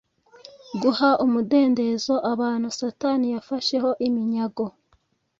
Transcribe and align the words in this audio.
guha 0.81 1.09
umudendezo 1.25 2.13
abantu 2.33 2.67
satani 2.79 3.25
yafasheho 3.35 3.89
iminyago 4.07 4.65